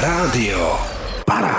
[0.00, 0.78] Rádio
[1.26, 1.57] Paráda.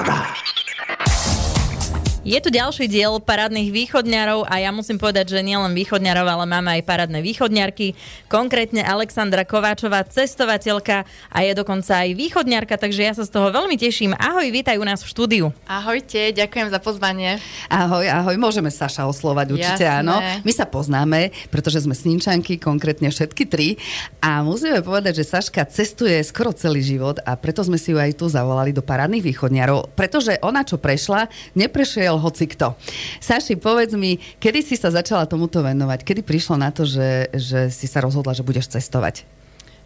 [2.29, 6.69] Je tu ďalší diel parádnych východňarov a ja musím povedať, že nielen východňarov, ale máme
[6.77, 7.97] aj parádne východňarky.
[8.29, 13.73] Konkrétne Alexandra Kováčová, cestovateľka a je dokonca aj východňarka, takže ja sa z toho veľmi
[13.81, 14.13] teším.
[14.13, 15.49] Ahoj, vítaj u nás v štúdiu.
[15.65, 17.41] Ahojte, ďakujem za pozvanie.
[17.65, 20.05] Ahoj, ahoj, môžeme Saša oslovať, určite Jasné.
[20.05, 20.21] áno.
[20.45, 23.81] My sa poznáme, pretože sme sníčanky, konkrétne všetky tri.
[24.21, 28.21] A musíme povedať, že Saška cestuje skoro celý život a preto sme si ju aj
[28.21, 31.25] tu zavolali do parádnych východňarov, pretože ona, čo prešla,
[31.57, 32.75] neprešiel hoci kto.
[33.23, 36.05] Saši, povedz mi, kedy si sa začala tomuto venovať?
[36.05, 39.25] Kedy prišlo na to, že, že si sa rozhodla, že budeš cestovať?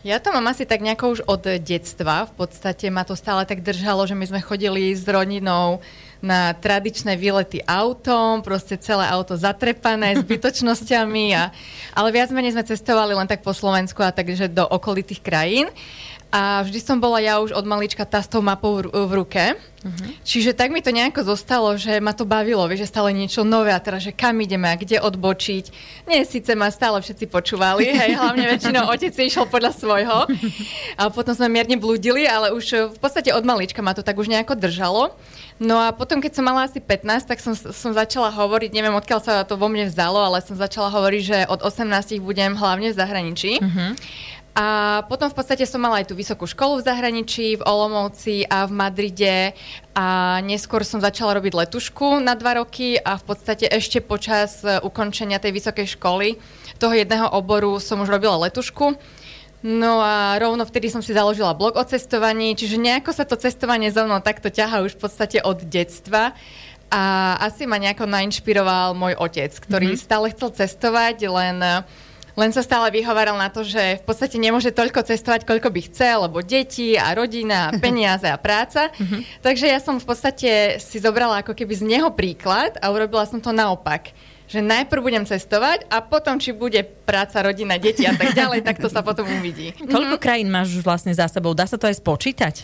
[0.04, 2.28] Ja to mám asi tak nejako už od detstva.
[2.28, 5.80] V podstate ma to stále tak držalo, že my sme chodili s rodinou
[6.20, 11.26] na tradičné výlety autom, proste celé auto zatrepané zbytočnosťami.
[11.40, 11.56] A,
[11.96, 15.72] ale viac menej sme cestovali len tak po Slovensku a takže do okolitých krajín.
[16.34, 19.54] A vždy som bola ja už od malička tá s tou mapou v, v ruke.
[19.54, 20.10] Uh-huh.
[20.26, 23.70] Čiže tak mi to nejako zostalo, že ma to bavilo, vieš, že stále niečo nové
[23.70, 25.66] a teraz, že kam ideme a kde odbočiť.
[26.10, 30.26] Nie, síce ma stále všetci počúvali, hej, hlavne väčšinou otec išiel podľa svojho.
[30.98, 34.26] A potom sme mierne blúdili, ale už v podstate od malička ma to tak už
[34.32, 35.14] nejako držalo.
[35.62, 39.20] No a potom, keď som mala asi 15, tak som, som začala hovoriť, neviem odkiaľ
[39.22, 42.98] sa to vo mne vzalo, ale som začala hovoriť, že od 18 budem hlavne v
[42.98, 43.62] zahraničí.
[43.62, 43.94] Uh-huh.
[44.54, 48.70] A potom v podstate som mala aj tú vysokú školu v zahraničí, v Olomouci a
[48.70, 49.58] v Madride
[49.98, 54.78] a neskôr som začala robiť letušku na dva roky a v podstate ešte počas e,
[54.86, 56.38] ukončenia tej vysokej školy
[56.78, 58.94] toho jedného oboru som už robila letušku.
[59.64, 63.88] No a rovno vtedy som si založila blog o cestovaní, čiže nejako sa to cestovanie
[63.90, 66.36] so mnou takto ťaha už v podstate od detstva.
[66.92, 67.02] A
[67.40, 70.06] asi ma nejako nainšpiroval môj otec, ktorý mm-hmm.
[70.06, 71.58] stále chcel cestovať, len
[72.34, 76.26] len sa stále vyhovaral na to, že v podstate nemôže toľko cestovať, koľko by chcel,
[76.26, 78.90] lebo deti a rodina, a peniaze a práca.
[78.90, 79.22] Uh-huh.
[79.46, 83.38] Takže ja som v podstate si zobrala ako keby z neho príklad a urobila som
[83.38, 84.14] to naopak
[84.44, 88.78] že najprv budem cestovať a potom, či bude práca, rodina, deti a tak ďalej, tak
[88.78, 89.74] to sa potom uvidí.
[89.82, 91.58] Koľko krajín máš už vlastne za sebou?
[91.58, 92.62] Dá sa to aj spočítať?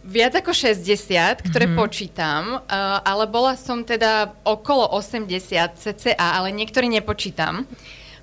[0.00, 1.78] Viac ako 60, ktoré mm-hmm.
[1.78, 5.30] počítam, uh, ale bola som teda okolo 80
[5.76, 7.68] cca, ale niektorí nepočítam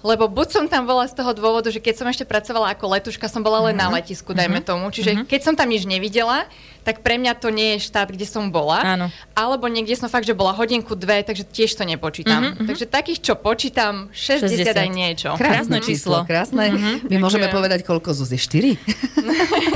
[0.05, 3.25] lebo buď som tam bola z toho dôvodu, že keď som ešte pracovala ako letuška,
[3.29, 3.87] som bola len uh-huh.
[3.87, 3.95] na mhm.
[4.01, 4.69] letisku, dajme uh-huh.
[4.69, 4.85] tomu.
[4.93, 5.25] Čiže uh-huh.
[5.25, 6.45] keď som tam nič nevidela,
[6.87, 8.79] tak pre mňa to nie je štát, kde som bola.
[8.79, 9.05] Áno.
[9.35, 12.55] Alebo niekde som fakt, že bola hodinku, dve, takže tiež to nepočítam.
[12.55, 12.63] Uh-huh.
[12.63, 14.71] Takže takých, čo počítam, 60, 60.
[14.71, 15.29] aj niečo.
[15.35, 16.71] Krásne číslo, krásne.
[16.71, 17.03] Uh-huh.
[17.11, 18.39] My môžeme povedať, koľko Zuzi?
[18.39, 18.79] 4?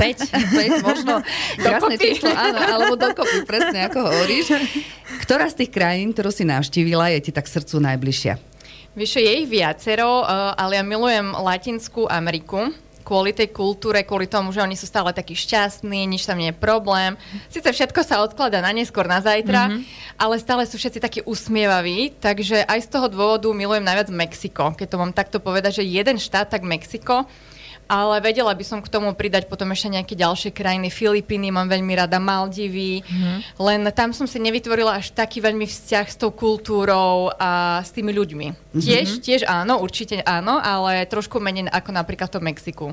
[0.00, 1.20] 5 možno.
[1.66, 4.56] Krásne číslo, áno, alebo dokopy, presne ako hovoríš.
[5.28, 8.51] Ktorá z tých krajín, ktorú si navštívila, je ti tak srdcu najbližšia?
[8.92, 12.68] Vieš, je ich viacero, uh, ale ja milujem Latinskú Ameriku
[13.02, 16.56] kvôli tej kultúre, kvôli tomu, že oni sú stále takí šťastní, nič tam nie je
[16.56, 17.18] problém.
[17.50, 19.82] Sice všetko sa odklada na neskôr, na zajtra, mm-hmm.
[20.16, 24.72] ale stále sú všetci takí usmievaví, takže aj z toho dôvodu milujem najviac Mexiko.
[24.78, 27.26] Keď to mám takto povedať, že jeden štát, tak Mexiko
[27.92, 30.88] ale vedela by som k tomu pridať potom ešte nejaké ďalšie krajiny.
[30.88, 33.60] Filipíny mám veľmi rada, Maldivy, mm-hmm.
[33.60, 38.16] len tam som si nevytvorila až taký veľmi vzťah s tou kultúrou a s tými
[38.16, 38.46] ľuďmi.
[38.48, 38.80] Mm-hmm.
[38.80, 42.86] Tiež, tiež áno, určite áno, ale trošku menej ako napríklad v tom Mexiku.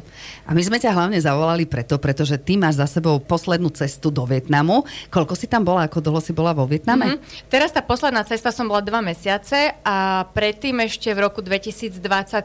[0.43, 4.27] A my sme ťa hlavne zavolali preto, pretože ty máš za sebou poslednú cestu do
[4.27, 4.83] Vietnamu.
[5.07, 7.15] Koľko si tam bola, ako dlho si bola vo Vietname?
[7.15, 7.47] Mm-hmm.
[7.47, 11.95] Teraz tá posledná cesta som bola dva mesiace a predtým ešte v roku 2020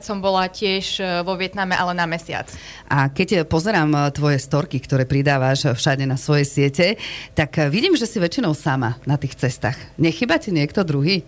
[0.07, 2.61] som bola tiež e, vo Vietname, ale na mesiac viac.
[2.93, 7.01] A keď pozerám eh, tvoje storky, ktoré pridávaš všade na svoje siete,
[7.33, 9.81] tak eh, vidím, že si väčšinou sama na tých cestách.
[9.97, 11.25] Nechyba ti niekto druhý?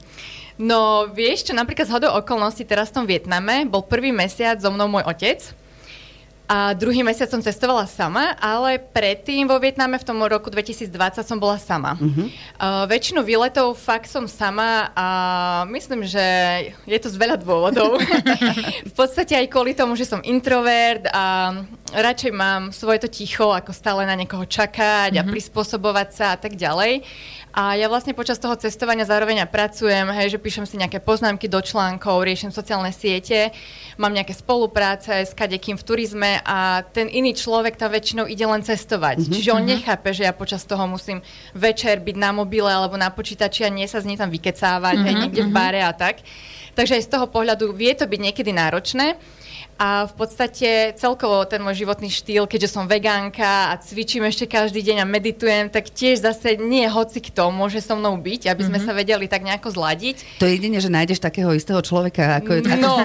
[0.57, 4.73] No vieš čo, napríklad z hodou okolností teraz v tom Vietname bol prvý mesiac so
[4.73, 5.45] mnou môj otec,
[6.47, 10.89] a druhý mesiac som cestovala sama, ale predtým vo Vietname v tom roku 2020
[11.27, 11.99] som bola sama.
[11.99, 12.31] Uh-huh.
[12.57, 15.07] Uh, väčšinu výletov fakt som sama a
[15.75, 16.23] myslím, že
[16.87, 17.99] je to z veľa dôvodov.
[18.91, 21.53] v podstate aj kvôli tomu, že som introvert a
[21.95, 25.23] radšej mám svoje to ticho, ako stále na niekoho čakať uh-huh.
[25.23, 27.07] a prispôsobovať sa a tak ďalej.
[27.57, 31.49] A ja vlastne počas toho cestovania zároveň aj pracujem, hej, že píšem si nejaké poznámky
[31.49, 33.49] do článkov, riešim sociálne siete,
[33.97, 38.61] mám nejaké spolupráce s kadekým v turizme a ten iný človek tam väčšinou ide len
[38.61, 39.25] cestovať.
[39.25, 39.33] Mm-hmm.
[39.33, 39.73] Čiže on mhm.
[39.73, 41.25] nechápe, že ja počas toho musím
[41.57, 45.09] večer byť na mobile alebo na počítači a nie sa z nej tam vykecávať, mm-hmm.
[45.09, 45.57] hej, niekde v mhm.
[45.57, 46.21] bare a tak.
[46.77, 49.17] Takže aj z toho pohľadu vie to byť niekedy náročné.
[49.77, 54.81] A v podstate celkovo ten môj životný štýl, keďže som vegánka a cvičím ešte každý
[54.81, 58.81] deň a meditujem, tak tiež zase nie hoci kto môže so mnou byť, aby sme
[58.81, 58.89] mm-hmm.
[58.89, 60.41] sa vedeli tak nejako zladiť.
[60.41, 63.05] To je jedine, že nájdeš takého istého človeka, ako je No,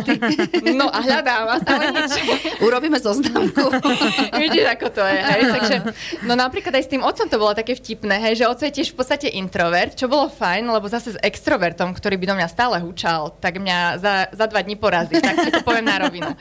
[0.64, 2.12] no a hľadám a stále nič.
[2.68, 3.68] Urobíme zoznamku.
[4.42, 5.42] Vidíš, ako to je, hej?
[5.52, 5.76] Takže,
[6.24, 8.96] no napríklad aj s tým otcom to bolo také vtipné, hej, že otco je tiež
[8.96, 12.80] v podstate introvert, čo bolo fajn, lebo zase s extrovertom, ktorý by do mňa stále
[12.80, 16.32] hučal, tak mňa za, za dva dní porazí, tak si to poviem na rovinu.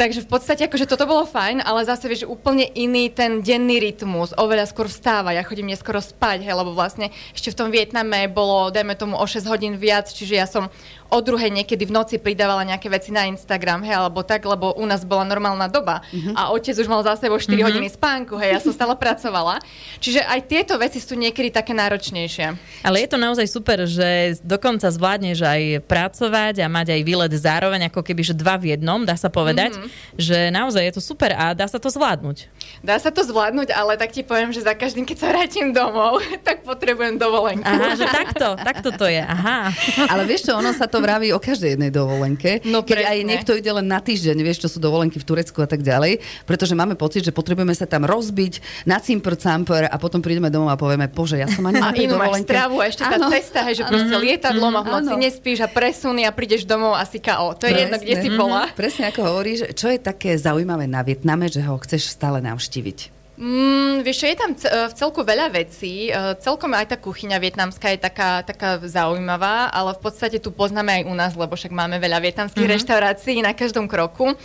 [0.00, 4.32] Takže v podstate akože toto bolo fajn, ale zase vieš, úplne iný ten denný rytmus,
[4.36, 8.72] oveľa skôr vstáva, ja chodím neskoro spať, hej, lebo vlastne ešte v tom Vietname bolo,
[8.72, 10.72] dajme tomu o 6 hodín viac, čiže ja som
[11.10, 14.86] o druhej niekedy v noci pridávala nejaké veci na Instagram, hej, alebo tak, lebo u
[14.86, 16.34] nás bola normálna doba uh-huh.
[16.38, 17.66] a otec už mal za sebou 4 uh-huh.
[17.66, 19.58] hodiny spánku, hej, ja som stále pracovala.
[19.98, 22.46] Čiže aj tieto veci sú niekedy také náročnejšie.
[22.86, 27.90] Ale je to naozaj super, že dokonca zvládneš aj pracovať a mať aj výlet zároveň,
[27.90, 29.90] ako keby, že dva v jednom, dá sa povedať, uh-huh.
[30.14, 32.46] že naozaj je to super a dá sa to zvládnuť.
[32.86, 36.22] Dá sa to zvládnuť, ale tak ti poviem, že za každým, keď sa vrátim domov,
[36.46, 37.66] tak potrebujem dovolenku.
[37.66, 39.74] Aha, že takto, takto to je, aha.
[40.06, 42.62] Ale vieš čo, ono sa to vraví o každej jednej dovolenke.
[42.68, 43.12] No, keď presne.
[43.12, 46.20] aj niekto ide len na týždeň, vieš, čo sú dovolenky v Turecku a tak ďalej,
[46.44, 50.72] pretože máme pocit, že potrebujeme sa tam rozbiť na cimpr camper a potom prídeme domov
[50.72, 52.48] a povieme, bože, ja som ani na tej dovolenke.
[52.48, 53.28] stravu a ešte tá ano.
[53.32, 57.18] cesta, hej, že proste lietadlom a v noci nespíš a presuny a prídeš domov asi
[57.18, 57.56] KO.
[57.56, 57.82] To je presne.
[57.88, 58.62] jedno, kde si bola.
[58.72, 63.19] Presne ako hovoríš, čo je také zaujímavé na Vietname, že ho chceš stále navštíviť?
[63.40, 66.12] Mm, vieš, je tam v celku veľa vecí.
[66.12, 71.00] E, celkom aj tá kuchyňa vietnamská je taká, taká zaujímavá, ale v podstate tu poznáme
[71.00, 72.76] aj u nás, lebo však máme veľa vietnamských mm-hmm.
[72.84, 74.36] reštaurácií na každom kroku.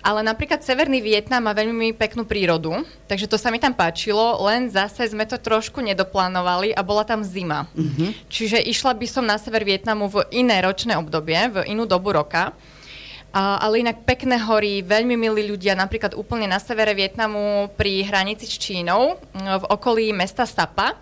[0.00, 2.72] Ale napríklad Severný Vietnam má veľmi peknú prírodu,
[3.04, 7.20] takže to sa mi tam páčilo, len zase sme to trošku nedoplánovali a bola tam
[7.20, 7.68] zima.
[7.76, 8.32] Mm-hmm.
[8.32, 12.56] Čiže išla by som na sever Vietnamu v iné ročné obdobie, v inú dobu roka.
[13.32, 18.56] Ale inak pekné hory, veľmi milí ľudia, napríklad úplne na severe Vietnamu pri hranici s
[18.56, 20.96] Čínou, v okolí mesta Sapa.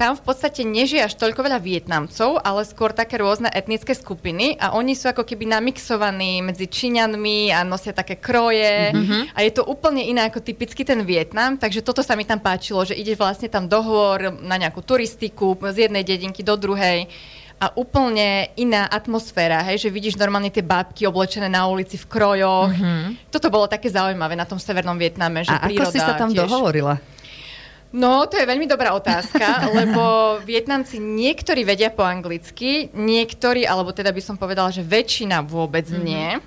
[0.00, 4.72] Tam v podstate nežije až toľko veľa Vietnamcov, ale skôr také rôzne etnické skupiny a
[4.72, 9.36] oni sú ako keby namixovaní medzi Číňanmi a nosia také kroje mm-hmm.
[9.36, 12.80] a je to úplne iné ako typicky ten Vietnam, takže toto sa mi tam páčilo,
[12.88, 17.04] že ideš vlastne tam dohovor na nejakú turistiku z jednej dedinky do druhej
[17.60, 22.72] a úplne iná atmosféra, hej, že vidíš normálne tie bábky oblečené na ulici v krojoch.
[22.72, 23.28] Mm-hmm.
[23.28, 26.48] Toto bolo také zaujímavé na tom severnom Vietname, že a ako si sa tam tiež...
[26.48, 26.96] dohovorila?
[27.92, 29.44] No, to je veľmi dobrá otázka,
[29.78, 30.00] lebo
[30.40, 36.06] Vietnamci niektorí vedia po anglicky, niektorí, alebo teda by som povedala, že väčšina vôbec mm-hmm.
[36.06, 36.40] nie.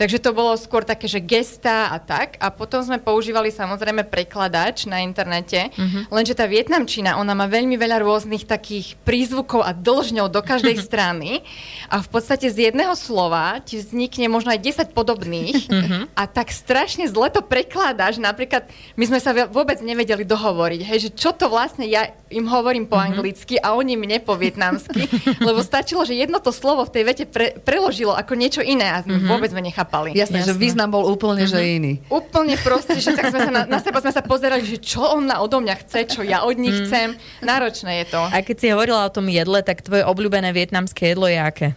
[0.00, 2.40] Takže to bolo skôr také, že gesta a tak.
[2.40, 5.68] A potom sme používali samozrejme prekladač na internete.
[5.76, 6.08] Uh-huh.
[6.08, 11.44] Lenže tá vietnamčina, ona má veľmi veľa rôznych takých prízvukov a dlžňov do každej strany.
[11.92, 15.68] A v podstate z jedného slova ti vznikne možno aj 10 podobných.
[15.68, 16.08] Uh-huh.
[16.20, 18.16] A tak strašne zle to prekladáš.
[18.16, 22.88] Napríklad my sme sa vôbec nevedeli dohovoriť, hej, že čo to vlastne ja im hovorím
[22.88, 23.12] po uh-huh.
[23.12, 25.04] anglicky a oni mne po vietnamsky.
[25.48, 29.04] lebo stačilo, že jedno to slovo v tej vete pre, preložilo ako niečo iné a
[29.04, 29.28] uh-huh.
[29.28, 30.14] vôbec sme nechápali chápali.
[30.14, 31.58] Jasné, Jasné, že význam bol úplne, uh-huh.
[31.58, 31.74] že mhm.
[31.82, 31.92] iný.
[32.06, 35.26] Úplne proste, že tak sme sa na, na seba sme sa pozerali, že čo on
[35.26, 36.86] na odo mňa chce, čo ja od nich uh-huh.
[36.86, 37.08] chcem.
[37.42, 38.22] Náročné je to.
[38.22, 41.68] A keď si hovorila o tom jedle, tak tvoje obľúbené vietnamské jedlo je aké?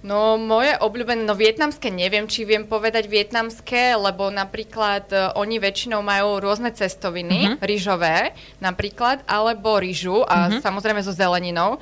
[0.00, 6.00] No moje obľúbené, no vietnamské neviem, či viem povedať vietnamské, lebo napríklad uh, oni väčšinou
[6.00, 7.60] majú rôzne cestoviny, uh-huh.
[7.60, 8.32] rýžové
[8.64, 10.64] napríklad, alebo rýžu a uh-huh.
[10.64, 11.76] samozrejme so zeleninou.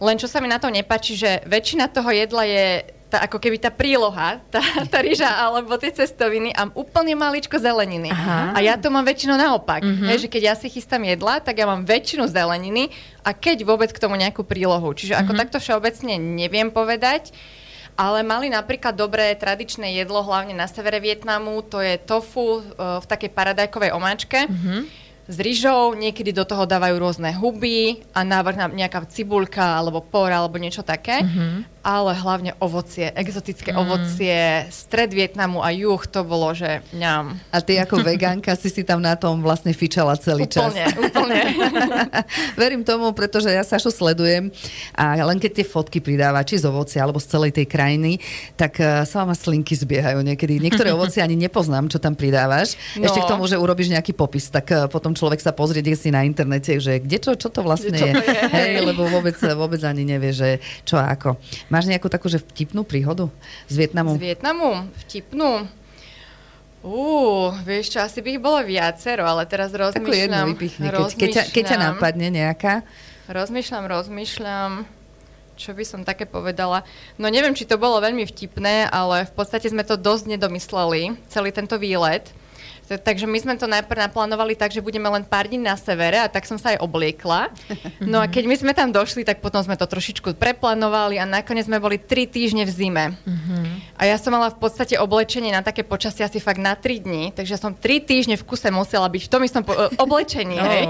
[0.00, 2.66] Len čo sa mi na to nepáči, že väčšina toho jedla je
[3.08, 4.60] tá, ako keby tá príloha, tá,
[4.92, 8.12] tá ryža alebo tie cestoviny a úplne maličko zeleniny.
[8.12, 8.52] Aha.
[8.52, 9.80] A ja to mám väčšinou naopak.
[9.80, 10.06] Uh-huh.
[10.12, 12.92] Hej, že keď ja si chystám jedla, tak ja mám väčšinu zeleniny
[13.24, 14.92] a keď vôbec k tomu nejakú prílohu.
[14.92, 15.40] Čiže ako uh-huh.
[15.40, 17.32] takto všeobecne neviem povedať,
[17.98, 23.06] ale mali napríklad dobré tradičné jedlo, hlavne na severe Vietnamu, to je tofu uh, v
[23.08, 24.46] takej paradajkovej omáčke.
[24.46, 24.86] Uh-huh
[25.28, 30.56] s rýžou, niekedy do toho dávajú rôzne huby a návrh nejaká cibulka alebo por alebo
[30.56, 31.20] niečo také.
[31.20, 33.80] Mm-hmm ale hlavne ovocie, exotické mm.
[33.80, 37.40] ovocie, stred Vietnamu a juh, to bolo, že ňam.
[37.48, 41.00] A ty ako vegánka si si tam na tom vlastne fičala celý úplne, čas.
[41.00, 41.40] Úplne,
[42.60, 44.52] Verím tomu, pretože ja Sašu sledujem
[44.92, 48.20] a len keď tie fotky pridáva, či z ovocia, alebo z celej tej krajiny,
[48.52, 50.60] tak uh, sa vám slinky zbiehajú niekedy.
[50.60, 52.76] Niektoré ovocie ani nepoznám, čo tam pridávaš.
[53.00, 53.08] No.
[53.08, 56.20] Ešte k tomu, že urobíš nejaký popis, tak uh, potom človek sa pozrie si na
[56.26, 58.12] internete, že kde čo, čo to vlastne čo je.
[58.12, 58.42] To je.
[58.52, 61.40] Hej, lebo vôbec, vôbec ani nevie, že čo a ako.
[61.78, 63.30] Máš nejakú takú, že vtipnú príhodu
[63.70, 64.18] z Vietnamu?
[64.18, 64.90] Z Vietnamu?
[65.06, 65.70] Vtipnú?
[66.82, 70.02] Uú, vieš čo, asi by ich bolo viacero, ale teraz rozmýšľam.
[70.02, 72.82] Takú jednu vypichni, keď, keď, ťa, keď ťa napadne nejaká.
[73.30, 74.70] Rozmýšľam, rozmýšľam.
[75.58, 76.86] čo by som také povedala?
[77.14, 81.50] No neviem, či to bolo veľmi vtipné, ale v podstate sme to dosť nedomysleli, celý
[81.54, 82.26] tento výlet.
[82.88, 86.32] Takže my sme to najprv naplánovali tak, že budeme len pár dní na severe a
[86.32, 87.52] tak som sa aj obliekla.
[88.00, 91.68] No a keď my sme tam došli, tak potom sme to trošičku preplánovali a nakoniec
[91.68, 93.04] sme boli tri týždne v zime.
[93.98, 97.34] A ja som mala v podstate oblečenie na také počasie asi fakt na tri dní,
[97.36, 100.56] takže som tri týždne v kuse musela byť v tom istom po- oblečení.
[100.56, 100.84] Hej.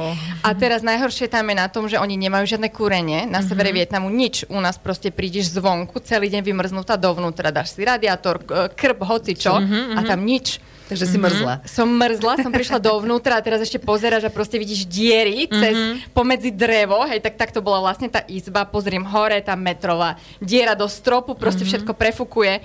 [0.44, 4.12] A teraz najhoršie tam je na tom, že oni nemajú žiadne kúrenie na severe Vietnamu,
[4.12, 4.44] nič.
[4.52, 8.44] U nás proste prídeš zvonku, celý deň vymrznutá dovnútra, dáš si radiátor,
[8.76, 10.60] krb, hoci čo a tam nič.
[10.88, 11.68] Takže si mrzla.
[11.68, 16.52] Som mrzla, som prišla dovnútra a teraz ešte pozeráš a proste vidíš diery cez, pomedzi
[16.52, 20.86] drevo, hej, tak, tak to bola vlastne tá izba, pozriem hore, tá metrová diera do
[20.86, 22.60] stropu, proste všetko prefukuje.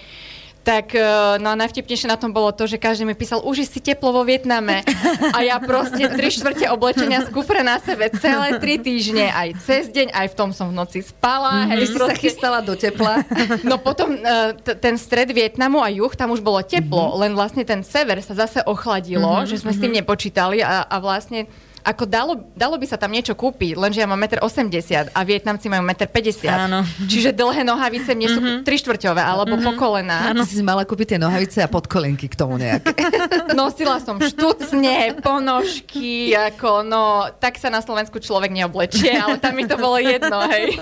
[0.64, 1.04] Tak, e,
[1.44, 4.24] no a najvtipnejšie na tom bolo to, že každý mi písal, už si teplo vo
[4.24, 4.88] Vietname.
[5.36, 9.92] A ja proste tri štvrte oblečenia z kufre na sebe celé tri týždne, aj cez
[9.92, 11.68] deň, aj v tom som v noci spala.
[11.68, 13.22] Ty Hej, si sa chystala do tepla.
[13.64, 17.22] No potom uh, t- ten stred Vietnamu a juh, tam už bolo teplo, mm-hmm.
[17.28, 19.78] len vlastne ten sever sa zase ochladilo, mm-hmm, že sme mm-hmm.
[19.78, 21.48] s tým nepočítali a, a vlastne
[21.84, 25.68] ako dalo, dalo by sa tam niečo kúpiť, lenže ja mám 1,80 m a Vietnamci
[25.68, 26.56] majú 1,50 m.
[26.56, 26.80] Áno.
[27.12, 28.60] Čiže dlhé nohavice mne sú mm-hmm.
[28.64, 30.32] trištvrťové alebo po kolená.
[30.32, 32.96] Ty si si mala kúpiť tie nohavice a podkolenky k tomu nejaké.
[33.60, 39.68] Nosila som štucne, ponožky, ako no, tak sa na Slovensku človek neoblečie, ale tam mi
[39.68, 40.80] to bolo jedno, hej.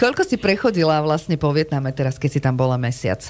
[0.00, 3.20] Koľko si prechodila vlastne po Vietname teraz, keď si tam bola mesiac?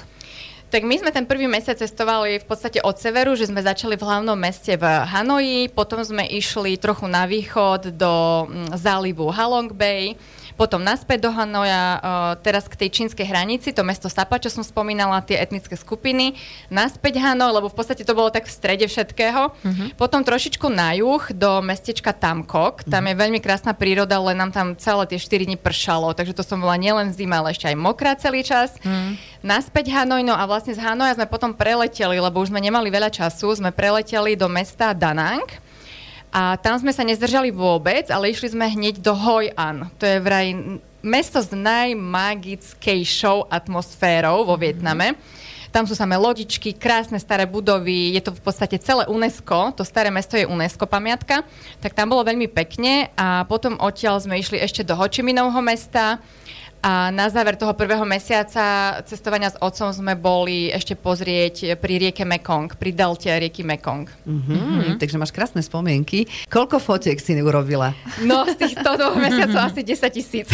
[0.67, 4.03] Tak my sme ten prvý mesiac cestovali v podstate od severu, že sme začali v
[4.03, 10.19] hlavnom meste v Hanoji, potom sme išli trochu na východ do mm, zálivu Halong Bay,
[10.57, 12.01] potom naspäť do Hanoja, uh,
[12.41, 16.33] teraz k tej čínskej hranici, to mesto Sapa, čo som spomínala, tie etnické skupiny,
[16.73, 19.53] naspäť Hanoj, lebo v podstate to bolo tak v strede všetkého.
[19.53, 19.87] Uh-huh.
[19.93, 24.67] Potom trošičku na juh do mestečka Tamkok, tam je veľmi krásna príroda, len nám tam
[24.73, 28.17] celé tie 4 dní pršalo, takže to som bola nielen zima, ale ešte aj mokrá
[28.17, 28.73] celý čas.
[28.81, 29.13] Uh-huh.
[29.45, 33.13] Naspäť Hanoj, no a vlastne z Hanoja sme potom preleteli, lebo už sme nemali veľa
[33.13, 35.66] času, sme preleteli do mesta Danang.
[36.31, 39.87] A tam sme sa nezdržali vôbec, ale išli sme hneď do Hoi An.
[39.97, 40.53] To je vraj
[41.01, 45.15] mesto s najmagickejšou atmosférou vo Vietname.
[45.71, 50.07] Tam sú samé lodičky, krásne staré budovy, je to v podstate celé UNESCO, to staré
[50.07, 51.43] mesto je UNESCO pamiatka,
[51.83, 55.59] tak tam bolo veľmi pekne a potom odtiaľ sme išli ešte do Ho Chi Minovho
[55.59, 56.23] mesta
[56.87, 62.23] a na záver toho prvého mesiaca cestovania s otcom sme boli ešte pozrieť pri rieke
[62.23, 64.07] Mekong, pri delte rieky Mekong.
[64.23, 64.95] Mm-hmm.
[64.95, 66.31] Takže máš krásne spomienky.
[66.47, 67.91] Koľko fotiek si urobila?
[68.23, 70.47] No, z týchto dvoch mesiacov asi 10 tisíc.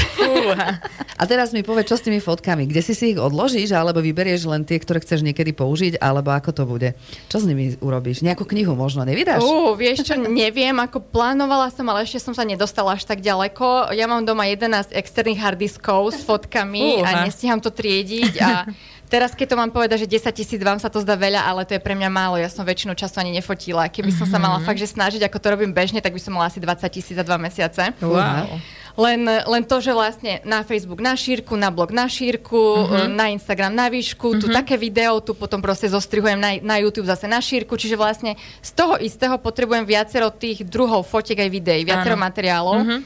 [1.22, 2.66] A teraz mi povedz, čo s tými fotkami?
[2.66, 6.50] Kde si si ich odložíš, alebo vyberieš len tie, ktoré chceš niekedy použiť, alebo ako
[6.50, 6.98] to bude?
[7.30, 8.26] Čo s nimi urobíš?
[8.26, 9.46] Nejakú knihu možno nevydáš?
[9.46, 13.94] Uh, vieš čo, neviem, ako plánovala som, ale ešte som sa nedostala až tak ďaleko.
[13.94, 17.06] Ja mám doma 11 externých harddiskov s fotkami Fúha.
[17.06, 18.50] a nestíham to triediť a
[19.14, 21.78] Teraz, keď to mám povedať, že 10 tisíc vám sa to zdá veľa, ale to
[21.78, 22.34] je pre mňa málo.
[22.42, 23.86] Ja som väčšinu času ani nefotila.
[23.86, 26.50] Keby som sa mala fakt, že snažiť, ako to robím bežne, tak by som mala
[26.50, 27.94] asi 20 tisíc za dva mesiace.
[28.02, 28.58] Wow.
[28.98, 33.06] Len, len to, že vlastne na Facebook na šírku, na blog na šírku, uh-huh.
[33.06, 34.42] na Instagram na výšku, uh-huh.
[34.42, 38.34] tu také video, tu potom proste zostrihujem na, na YouTube zase na šírku, čiže vlastne
[38.66, 42.26] z toho istého potrebujem viacero tých druhov fotiek aj videí, viacero Áno.
[42.26, 42.78] materiálov.
[42.82, 43.02] Uh-huh.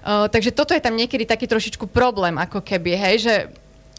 [0.00, 3.34] Uh, takže toto je tam niekedy taký trošičku problém, ako keby, hej, že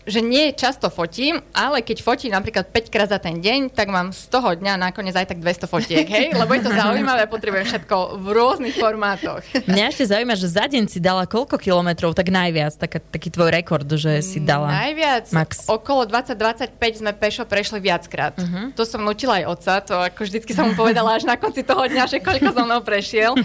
[0.05, 4.09] že nie často fotím, ale keď fotím napríklad 5 krát za ten deň, tak mám
[4.09, 6.33] z toho dňa nakoniec aj tak 200 fotiek, hej?
[6.41, 9.45] Lebo je to zaujímavé, potrebujem všetko v rôznych formátoch.
[9.69, 13.53] Mňa ešte zaujíma, že za deň si dala koľko kilometrov, tak najviac, taká, taký tvoj
[13.53, 14.73] rekord, že si dala.
[14.73, 15.69] Najviac, Max.
[15.69, 18.33] okolo 20-25 sme pešo prešli viackrát.
[18.37, 18.73] Uh-huh.
[18.73, 21.85] To som nutila aj otca, to ako vždycky som mu povedala až na konci toho
[21.85, 23.37] dňa, že koľko so mnou prešiel.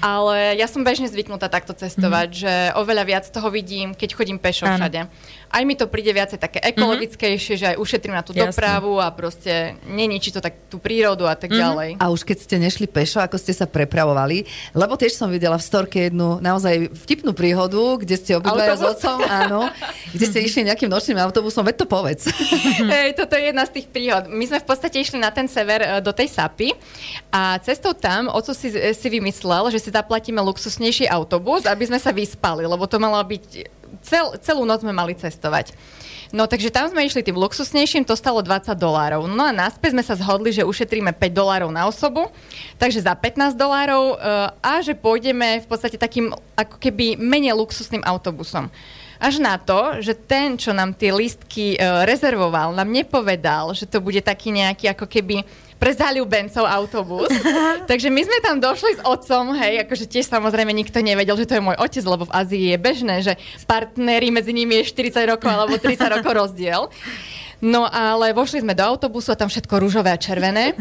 [0.00, 2.42] Ale ja som bežne zvyknutá takto cestovať, uh-huh.
[2.48, 4.80] že oveľa viac toho vidím, keď chodím pešo Áno.
[5.50, 8.54] Aj mi to príde viacej také ekologickejšie, že aj ušetrím na tú Jasne.
[8.54, 11.98] dopravu a proste neničí to tak tú prírodu a tak ďalej.
[11.98, 14.46] A už keď ste nešli pešo, ako ste sa prepravovali,
[14.78, 19.18] lebo tiež som videla v storke jednu naozaj vtipnú príhodu, kde ste obidvaja s otcom,
[19.26, 19.66] áno,
[20.14, 22.30] kde ste išli nejakým nočným autobusom, veď to povedz.
[22.94, 24.30] Hej, toto je jedna z tých príhod.
[24.30, 26.70] My sme v podstate išli na ten sever e, do tej Sapy
[27.34, 31.98] a cestou tam oco si, e, si vymyslel, že si zaplatíme luxusnejší autobus, aby sme
[31.98, 33.79] sa vyspali, lebo to malo byť...
[34.00, 35.74] Cel, celú noc sme mali cestovať.
[36.30, 39.26] No takže tam sme išli tým luxusnejším, to stalo 20 dolárov.
[39.26, 42.30] No a naspäť sme sa zhodli, že ušetríme 5 dolárov na osobu,
[42.78, 48.06] takže za 15 dolárov uh, a že pôjdeme v podstate takým ako keby menej luxusným
[48.06, 48.70] autobusom.
[49.20, 53.98] Až na to, že ten, čo nám tie lístky uh, rezervoval, nám nepovedal, že to
[53.98, 55.42] bude taký nejaký ako keby
[55.80, 57.32] pre záľubencov autobus.
[57.90, 61.56] Takže my sme tam došli s otcom, hej, akože tiež samozrejme nikto nevedel, že to
[61.56, 63.32] je môj otec, lebo v Ázii je bežné, že
[63.64, 66.92] partnery medzi nimi je 40 rokov alebo 30 rokov rozdiel.
[67.60, 70.72] No ale vošli sme do autobusu a tam všetko rúžové a červené.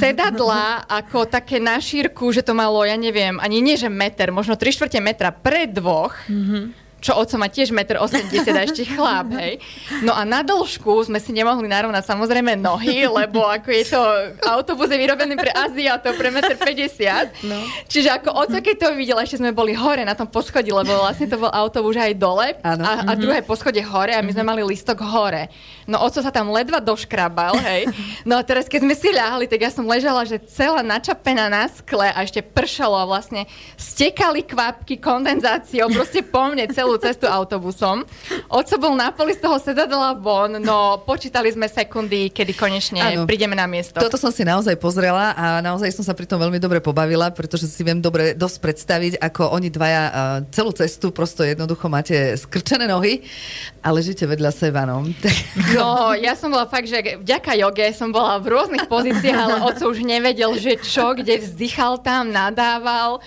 [0.00, 4.56] Sedadla ako také na šírku, že to malo, ja neviem, ani nie že meter, možno
[4.56, 6.16] 3 čtvrte metra pre dvoch.
[6.28, 9.62] Mm-hmm čo oco má tiež 1,80 m a ešte chlap, hej.
[10.02, 14.00] No a na dĺžku sme si nemohli narovnať samozrejme nohy, lebo ako je to,
[14.46, 16.58] autobus je vyrobený pre Aziatov, pre 1,50
[17.06, 17.26] m.
[17.46, 17.58] No.
[17.86, 21.30] Čiže ako oco, keď to videl, ešte sme boli hore na tom poschodí, lebo vlastne
[21.30, 22.70] to bol autobus aj dole a,
[23.06, 25.48] a druhé poschodie hore a my sme mali listok hore.
[25.88, 27.88] No oco sa tam ledva doškrabal, hej.
[28.28, 31.64] No a teraz, keď sme si ľahli, tak ja som ležala, že celá načapená na
[31.70, 33.48] skle a ešte pršalo a vlastne
[33.80, 38.08] stekali kvapky kondenzáciou proste po mne celú cestu autobusom.
[38.48, 43.28] Oco bol na poli z toho sedadla von, no počítali sme sekundy, kedy konečne ano.
[43.28, 44.00] prídeme na miesto.
[44.00, 47.68] Toto som si naozaj pozrela a naozaj som sa pri tom veľmi dobre pobavila, pretože
[47.68, 50.02] si viem dobre dosť predstaviť, ako oni dvaja
[50.48, 53.20] celú cestu prosto jednoducho máte skrčené nohy
[53.84, 54.88] a ležíte vedľa seba.
[54.88, 55.04] No.
[55.76, 59.84] no, ja som bola fakt, že vďaka joge som bola v rôznych pozíciách, ale oco
[59.92, 63.20] už nevedel, že čo, kde vzdychal tam, nadával.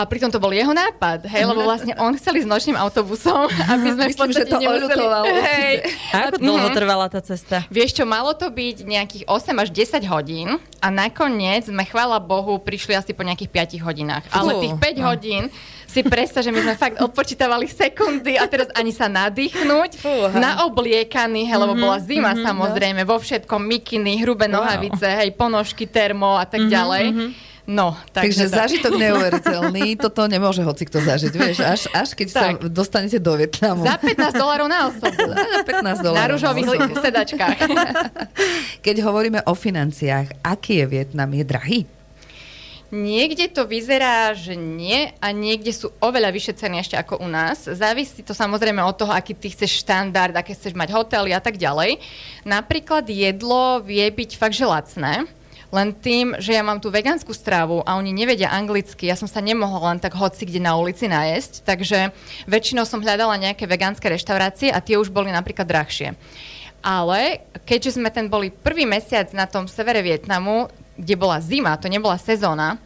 [0.00, 3.88] A pritom to bol jeho nápad, hej, lebo vlastne on chcel ísť nočným autobusom, aby
[3.92, 5.04] sme Myslím, že to nemuseli...
[5.28, 5.74] Hej.
[6.16, 6.76] A ako dlho mhm.
[6.80, 7.68] trvala tá cesta?
[7.68, 12.56] Vieš čo, malo to byť nejakých 8 až 10 hodín a nakoniec sme, chvála Bohu,
[12.56, 14.24] prišli asi po nejakých 5 hodinách.
[14.32, 15.52] Ale tých 5 hodín
[15.84, 20.00] si predstav, že my sme fakt odpočítavali sekundy a teraz ani sa nadýchnuť,
[20.32, 25.84] na obliekaný, hej, lebo bola zima mm-hmm, samozrejme, vo všetkom, mikiny, hrubé nohavice, hej, ponožky,
[25.84, 27.06] termo a tak mm-hmm, ďalej.
[27.12, 28.58] Mm-hmm No, tak takže to...
[28.58, 32.42] zážitok neuveriteľný, toto nemôže hoci kto zažiť, vieš, až, až keď tak.
[32.58, 33.86] sa dostanete do Vietnamu.
[33.86, 35.22] Za 15 dolárov na osobu.
[35.54, 36.18] Za 15 dolárov.
[36.18, 36.66] Na rúžových
[37.06, 37.58] sedačkách.
[38.82, 41.30] Keď hovoríme o financiách, aký je Vietnam?
[41.30, 41.80] Je drahý?
[42.90, 47.70] Niekde to vyzerá, že nie a niekde sú oveľa vyššie ceny ešte ako u nás.
[47.70, 51.54] Závisí to samozrejme od toho, aký ty chceš štandard, aké chceš mať hotely a tak
[51.54, 52.02] ďalej.
[52.42, 55.30] Napríklad jedlo vie byť fakt že lacné
[55.70, 59.38] len tým, že ja mám tú vegánsku stravu a oni nevedia anglicky, ja som sa
[59.38, 62.10] nemohla len tak hoci kde na ulici nájsť, takže
[62.50, 66.18] väčšinou som hľadala nejaké vegánske reštaurácie a tie už boli napríklad drahšie.
[66.82, 70.66] Ale keďže sme ten boli prvý mesiac na tom severe Vietnamu,
[70.98, 72.80] kde bola zima, to nebola sezóna,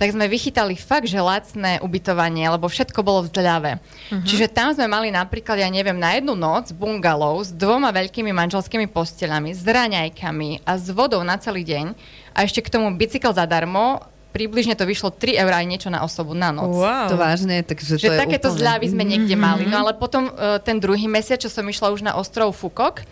[0.00, 3.76] tak sme vychytali fakt, že lacné ubytovanie, lebo všetko bolo vzdeľavé.
[3.76, 4.24] Uh-huh.
[4.24, 8.88] Čiže tam sme mali napríklad, ja neviem, na jednu noc bungalov s dvoma veľkými manželskými
[8.88, 11.92] postelami, s raňajkami a s vodou na celý deň
[12.32, 14.00] a ešte k tomu bicykel zadarmo,
[14.32, 16.72] približne to vyšlo 3 eur aj niečo na osobu na noc.
[16.72, 17.12] Wow.
[17.12, 18.60] To vážne, takže že to je takéto úplne...
[18.62, 19.68] zľavy sme niekde mali.
[19.68, 23.04] No ale potom uh, ten druhý mesiac, čo som išla už na ostrov Fukok,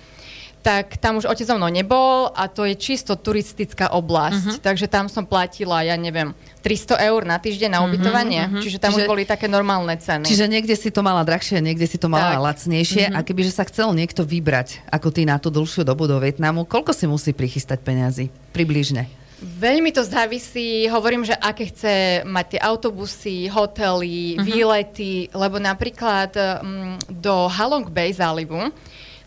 [0.63, 4.59] tak tam už otec so mnou nebol a to je čisto turistická oblasť.
[4.59, 4.63] Uh-huh.
[4.63, 6.35] Takže tam som platila, ja neviem,
[6.69, 8.43] 300 eur na týždeň na mhm, ubytovanie.
[8.45, 8.61] Uh-huh.
[8.61, 10.29] Čiže tam čiže, už boli také normálne ceny.
[10.29, 12.45] Čiže niekde si to mala drahšie, niekde si to mala tak.
[12.45, 13.09] lacnejšie.
[13.09, 13.17] Uh-huh.
[13.17, 16.93] A kebyže sa chcel niekto vybrať, ako ty na tú dlhšiu dobu do Vietnamu, koľko
[16.93, 18.29] si musí prichystať peniazy?
[18.53, 19.09] Približne.
[19.39, 24.45] Veľmi to závisí, hovorím, že aké chce mať tie autobusy, hotely, uh-huh.
[24.45, 28.69] výlety, lebo napríklad um, do Halong Bay zálivu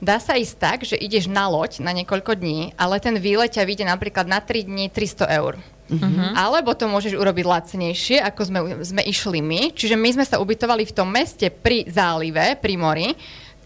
[0.02, 3.70] Dá sa ísť tak, že ideš na loď na niekoľko dní, ale ten výlet ťa
[3.70, 5.62] vyjde napríklad na 3 dní 300 eur.
[5.92, 6.32] Uh-huh.
[6.40, 9.76] Alebo to môžeš urobiť lacnejšie, ako sme, sme išli my.
[9.76, 13.12] Čiže my sme sa ubytovali v tom meste pri zálive, pri mori.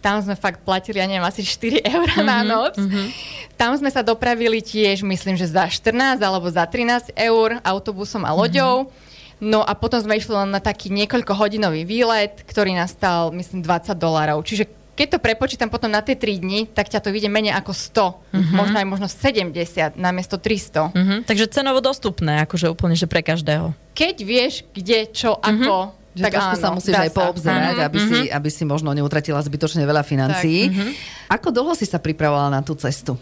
[0.01, 2.25] Tam sme fakt platili, ja neviem, asi 4 eur uh-huh.
[2.25, 2.75] na mhm, noc.
[2.81, 3.05] Uh-huh.
[3.53, 8.33] Tam sme sa dopravili tiež, myslím, že za 14 alebo za 13 eur autobusom a
[8.33, 8.89] loďou.
[8.89, 9.13] Uh-huh.
[9.43, 13.61] No a potom sme išli len na taký niekoľko hodinový výlet, ktorý nás stal, myslím,
[13.61, 14.41] 20 dolárov.
[14.47, 17.75] Čiže keď to prepočítam potom na tie 3 dni, tak ťa to vyjde menej ako
[17.75, 18.55] 100, uh-huh.
[18.55, 20.95] možno aj možno 70 namiesto 300.
[20.95, 21.19] Uh-huh.
[21.27, 23.75] Takže cenovo dostupné, akože úplne, že pre každého.
[23.91, 25.51] Keď vieš, kde, čo, uh-huh.
[25.51, 25.75] ako,
[26.15, 27.88] že tak áno, sa musíš aj poobzerať, uh-huh.
[27.91, 28.15] aby, uh-huh.
[28.23, 30.71] Si, aby si možno neutratila zbytočne veľa financií.
[30.71, 30.91] Tak, uh-huh.
[31.36, 33.19] Ako dlho si sa pripravovala na tú cestu?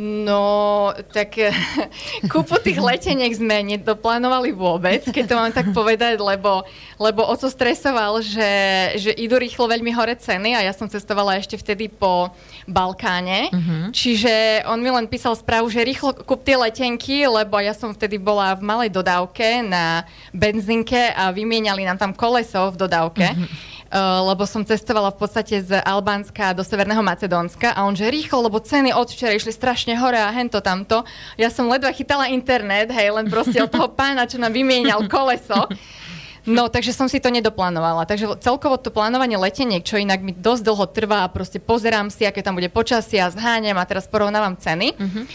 [0.00, 1.36] No, tak
[2.32, 6.64] kúpu tých leteniek sme nedoplánovali vôbec, keď to mám tak povedať, lebo,
[6.96, 8.52] lebo oco stresoval, že,
[8.96, 12.32] že idú rýchlo veľmi hore ceny a ja som cestovala ešte vtedy po
[12.64, 13.92] Balkáne, uh-huh.
[13.92, 18.16] čiže on mi len písal správu, že rýchlo kúp tie letenky, lebo ja som vtedy
[18.16, 23.36] bola v malej dodávke na benzinke a vymieniali nám tam koleso v dodávke.
[23.36, 23.68] Uh-huh.
[23.90, 28.46] Uh, lebo som cestovala v podstate z Albánska do Severného Macedónska a on že rýchlo,
[28.46, 31.02] lebo ceny od včera išli strašne hore a hento tamto.
[31.34, 35.66] Ja som ledva chytala internet, hej, len proste od toho pána, čo nám vymienial koleso.
[36.46, 38.08] No, takže som si to nedoplánovala.
[38.08, 42.24] Takže celkovo to plánovanie leteniek, čo inak mi dosť dlho trvá a proste pozerám si,
[42.24, 44.94] aké tam bude počasie a zháňam a teraz porovnávam ceny.
[44.96, 45.26] Uh-huh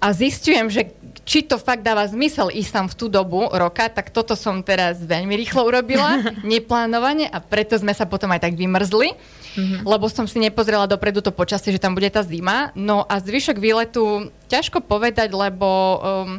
[0.00, 0.88] a zistujem, že
[1.28, 4.98] či to fakt dáva zmysel ísť tam v tú dobu roka, tak toto som teraz
[5.04, 9.84] veľmi rýchlo urobila, neplánovane a preto sme sa potom aj tak vymrzli, mm-hmm.
[9.84, 12.72] lebo som si nepozrela dopredu to počasie, že tam bude tá zima.
[12.72, 16.30] No a zvyšok výletu ťažko povedať, lebo um,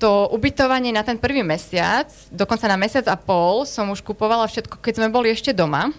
[0.00, 4.80] to ubytovanie na ten prvý mesiac, dokonca na mesiac a pol, som už kupovala všetko,
[4.80, 5.92] keď sme boli ešte doma.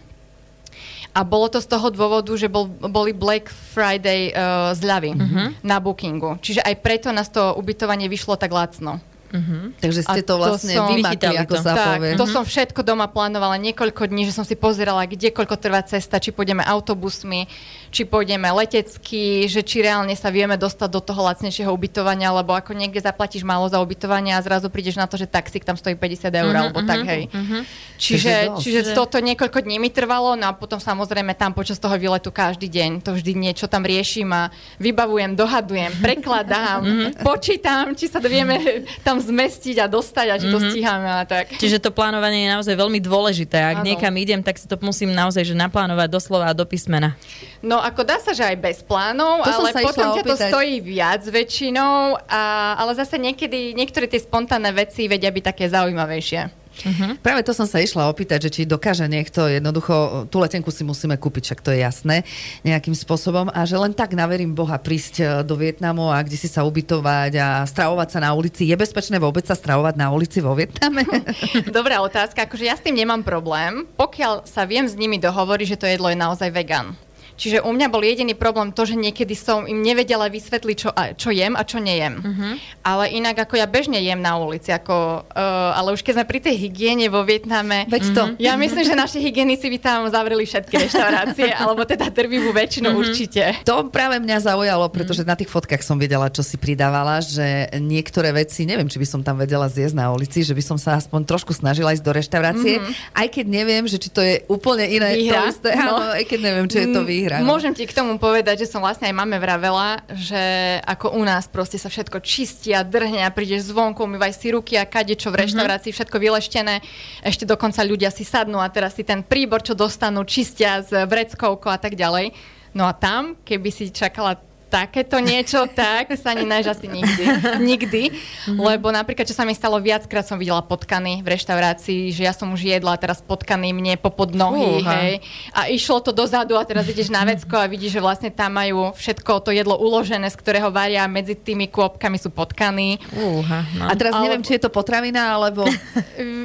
[1.12, 5.48] A bolo to z toho dôvodu, že bol, boli Black Friday uh, zľavy uh-huh.
[5.60, 6.40] na bookingu.
[6.40, 9.04] Čiže aj preto nás to ubytovanie vyšlo tak lacno.
[9.32, 9.72] Uh-huh.
[9.80, 11.64] Takže ste to vlastne to vymakli, ako to.
[11.64, 12.20] sa tak, povie.
[12.20, 12.36] to uh-huh.
[12.36, 16.36] som všetko doma plánovala niekoľko dní, že som si pozerala, kde koľko trvá cesta, či
[16.36, 17.48] pôjdeme autobusmi,
[17.96, 22.76] či pôjdeme letecky, že či reálne sa vieme dostať do toho lacnejšieho ubytovania, lebo ako
[22.76, 26.28] niekde zaplatíš málo za ubytovanie a zrazu prídeš na to, že taxík tam stojí 50
[26.28, 27.24] eur, uh-huh, alebo uh-huh, tak, hej.
[27.32, 27.64] Uh-huh.
[27.96, 32.36] Čiže, čiže toto niekoľko dní mi trvalo, no a potom samozrejme tam počas toho výletu
[32.36, 36.84] každý deň, to vždy niečo tam riešim a vybavujem, dohadujem, prekladám,
[37.24, 40.72] počítam, či sa vieme tam zmestiť a dostať a či to mm-hmm.
[40.74, 41.54] stíhame a tak.
[41.56, 43.58] Čiže to plánovanie je naozaj veľmi dôležité.
[43.62, 43.88] Ak ano.
[43.88, 47.16] niekam idem, tak si to musím naozaj že naplánovať doslova a do písmena.
[47.62, 51.22] No ako dá sa, že aj bez plánov, to ale potom ťa to stojí viac
[51.22, 52.42] väčšinou, a,
[52.82, 56.61] ale zase niekedy, niektoré tie spontánne veci vedia byť také zaujímavejšie.
[56.72, 57.20] Uh-huh.
[57.20, 61.20] Práve to som sa išla opýtať, že či dokáže niekto jednoducho, tú letenku si musíme
[61.20, 62.24] kúpiť, však to je jasné,
[62.64, 66.48] nejakým spôsobom a že len tak naverím Boha prísť e, do Vietnamu a kde si
[66.48, 68.66] sa ubytovať a stravovať sa na ulici.
[68.66, 71.04] Je bezpečné vôbec sa stravovať na ulici vo Vietname?
[71.78, 75.80] Dobrá otázka, akože ja s tým nemám problém, pokiaľ sa viem s nimi dohovoriť, že
[75.80, 76.96] to jedlo je naozaj vegan.
[77.42, 81.34] Čiže u mňa bol jediný problém to, že niekedy som im nevedela vysvetliť, čo, čo
[81.34, 82.22] jem a čo nejem.
[82.22, 82.54] Uh-huh.
[82.86, 86.38] Ale inak ako ja bežne jem na ulici, ako, uh, ale už keď sme pri
[86.38, 88.24] tej hygiene vo Vietname, Veď to.
[88.30, 88.38] Uh-huh.
[88.38, 93.02] ja myslím, že naši hygienici by tam zavreli všetky reštaurácie, alebo teda drvivú väčšinu uh-huh.
[93.02, 93.58] určite.
[93.66, 95.34] To práve mňa zaujalo, pretože uh-huh.
[95.34, 99.26] na tých fotkách som videla, čo si pridávala, že niektoré veci, neviem, či by som
[99.26, 102.78] tam vedela zjesť na ulici, že by som sa aspoň trošku snažila ísť do reštaurácie,
[102.78, 103.18] uh-huh.
[103.18, 105.18] aj keď neviem, že či to je úplne iné.
[105.18, 105.50] Výhra?
[105.50, 105.98] To isté, no.
[105.98, 107.56] áno, aj keď neviem, či je to výhra No.
[107.56, 110.44] Môžem ti k tomu povedať, že som vlastne aj mame vravela, že
[110.84, 114.76] ako u nás proste sa všetko čistí a drhne a prídeš zvonku, umývaj si ruky
[114.76, 115.42] a kadečo v mhm.
[115.48, 116.84] reštaurácii, všetko vyleštené.
[117.24, 121.72] Ešte dokonca ľudia si sadnú a teraz si ten príbor, čo dostanú, čistia s vreckovkou
[121.72, 122.36] a tak ďalej.
[122.76, 124.40] No a tam, keby si čakala
[124.72, 127.24] takéto niečo, tak sa ani nájsť asi nikdy.
[127.60, 128.04] Nikdy.
[128.08, 128.56] Mm-hmm.
[128.56, 132.56] Lebo napríklad, čo sa mi stalo viackrát, som videla potkany v reštaurácii, že ja som
[132.56, 134.96] už jedla a teraz potkany mne popod nohy, Fúha.
[135.04, 135.14] hej.
[135.52, 138.96] A išlo to dozadu a teraz ideš na vecko a vidíš, že vlastne tam majú
[138.96, 142.96] všetko to jedlo uložené, z ktorého varia medzi tými kôpkami sú potkany.
[143.12, 143.92] Fúha, no.
[143.92, 145.68] A teraz neviem, či je to potravina, alebo...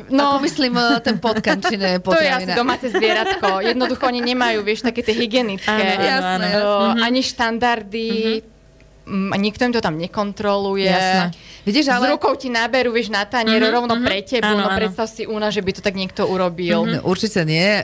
[0.06, 2.38] No, Ako myslím, e, ten potkan, či nie je potravina.
[2.38, 3.58] To je asi domáce zvieratko.
[3.74, 5.66] Jednoducho oni nemajú, vieš, také tie hygienické.
[5.98, 7.02] Áno, áno, áno.
[7.02, 9.38] Ani štandardy mm-hmm.
[9.38, 10.90] nikto im to tam nekontroluje.
[10.90, 11.30] Jasné.
[11.66, 12.06] Vidíš, ale...
[12.06, 14.06] S rukou ti náberú, vieš, na tanier mm-hmm, rovno mm-hmm.
[14.06, 14.54] pre teba.
[14.54, 14.78] no áno.
[14.78, 16.86] predstav si u nás, že by to tak niekto urobil.
[16.86, 17.02] Mm-hmm.
[17.02, 17.82] Určite nie.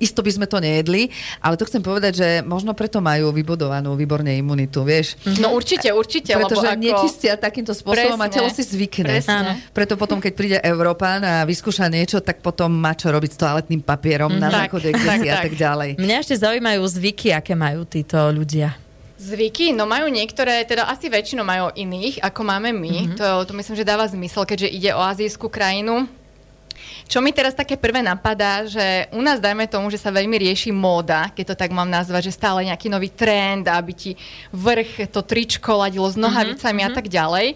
[0.00, 1.12] Isto by sme to nejedli,
[1.44, 5.20] ale to chcem povedať, že možno preto majú vybudovanú výborne imunitu, vieš.
[5.20, 5.44] Mm-hmm.
[5.44, 6.32] No určite, určite.
[6.40, 6.80] Pretože ako...
[6.80, 8.32] nečistia takýmto spôsobom Presne.
[8.32, 9.20] a telo si zvykne.
[9.20, 9.60] Presne.
[9.76, 13.84] Preto potom, keď príde Európán a vyskúša niečo, tak potom má čo robiť s toaletným
[13.84, 14.44] papierom mm-hmm.
[14.44, 16.00] na záchode, kde si a tak ďalej.
[16.00, 18.87] Mňa ešte zaujímajú zvyky, aké majú títo ľudia.
[19.18, 19.74] Zvyky?
[19.74, 22.94] No majú niektoré, teda asi väčšinou majú iných, ako máme my.
[22.94, 23.18] Mm-hmm.
[23.18, 26.06] To, to myslím, že dáva zmysel, keďže ide o azijskú krajinu.
[27.10, 30.70] Čo mi teraz také prvé napadá, že u nás dajme tomu, že sa veľmi rieši
[30.70, 34.12] móda, keď to tak mám nazvať, že stále nejaký nový trend, aby ti
[34.54, 36.86] vrch to tričko ladilo s nohavicami mm-hmm.
[36.86, 36.96] a mhm.
[36.96, 37.46] tak ďalej.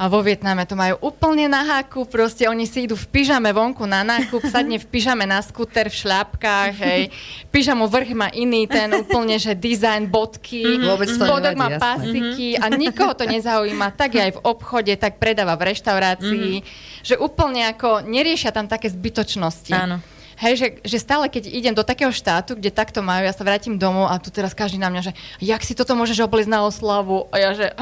[0.00, 3.84] A vo Vietname to majú úplne na háku, proste oni si idú v pyžame vonku
[3.84, 7.12] na nákup, sadne v pyžame na skúter, v šľapkách, hej.
[7.52, 11.20] Pyžamo vrch má iný, ten úplne, že dizajn, bodky, mm-hmm.
[11.20, 11.84] Bodok má jasné.
[11.84, 17.04] pasiky a nikoho to nezaujíma, tak je aj v obchode, tak predáva v reštaurácii, mm-hmm.
[17.04, 19.76] že úplne ako neriešia tam také zbytočnosti.
[19.76, 20.00] Áno.
[20.40, 23.76] Hej, že, že stále, keď idem do takého štátu, kde takto majú, ja sa vrátim
[23.76, 27.28] domov a tu teraz každý na mňa, že jak si toto môžeš obliť na oslavu?
[27.28, 27.76] A ja, že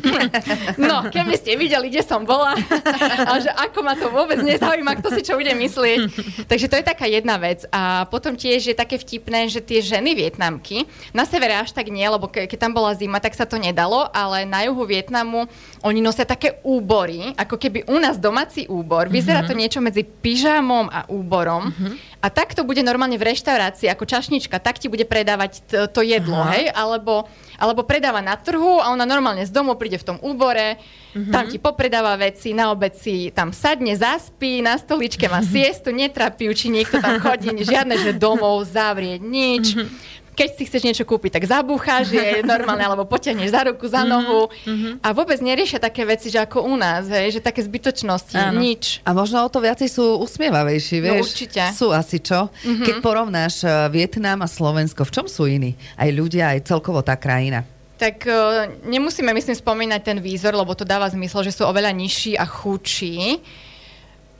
[0.78, 2.54] no, keby ste videli, kde som bola
[3.30, 5.98] a že ako ma to vôbec nezaujíma, kto si čo bude myslieť.
[6.46, 7.66] Takže to je taká jedna vec.
[7.74, 12.06] A potom tiež je také vtipné, že tie ženy Vietnamky, na severe až tak nie,
[12.06, 15.50] lebo ke, keď tam bola zima, tak sa to nedalo, ale na juhu Vietnamu
[15.82, 19.10] oni nosia také úbory, ako keby u nás domáci úbor.
[19.10, 19.60] Vyzerá to mhm.
[19.66, 21.79] niečo medzi pyžamom a úborom.
[22.20, 26.04] A tak to bude normálne v reštaurácii ako čašnička, tak ti bude predávať t- to
[26.04, 26.52] jedlo, Aha.
[26.52, 26.64] hej?
[26.74, 27.24] Alebo,
[27.56, 31.32] alebo predáva na trhu a ona normálne z domu príde v tom úbore, uh-huh.
[31.32, 36.44] tam ti popredáva veci, na obed si tam sadne, zaspí, na stoličke má siestu, netrapí
[36.52, 39.66] či niekto tam chodí, žiadne, že domov zavrieť, nič.
[39.74, 40.09] Uh-huh
[40.40, 44.48] keď si chceš niečo kúpiť, tak zabúcháš, je normálne, alebo potiahneš za ruku, za nohu.
[44.48, 45.04] Mm-hmm.
[45.04, 48.56] A vôbec neriešia také veci, že ako u nás, hej, že také zbytočnosti, Áno.
[48.56, 49.04] nič.
[49.04, 51.20] A možno o to viacej sú usmievavejší, No, vieš?
[51.28, 51.60] určite.
[51.76, 52.48] Sú asi čo?
[52.48, 52.86] Mm-hmm.
[52.88, 55.76] Keď porovnáš eh, Vietnam a Slovensko, v čom sú iní?
[56.00, 57.68] Aj ľudia, aj celkovo tá krajina.
[58.00, 62.32] Tak uh, nemusíme, myslím, spomínať ten výzor, lebo to dáva zmysel, že sú oveľa nižší
[62.32, 63.44] a chudší.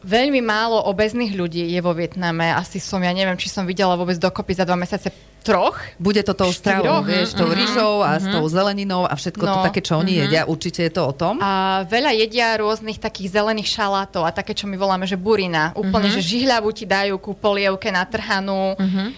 [0.00, 2.56] Veľmi málo obezných ľudí je vo Vietname.
[2.56, 5.76] Asi som, ja neviem, či som videla vôbec dokopy za dva mesiace troch.
[5.96, 7.04] Bude to tou stravou, Štyroch?
[7.04, 9.64] vieš, tou rýžou a s tou zeleninou a všetko to No.
[9.64, 10.44] také, čo oni jedia.
[10.44, 11.38] Určite je to o tom.
[11.38, 15.72] A veľa jedia rôznych takých zelených šalátov a také, čo my voláme, že burina.
[15.72, 18.76] Úplne, že žihľavu ti dajú ku polievke natrhanú.